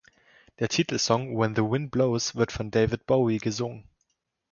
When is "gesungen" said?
3.37-3.87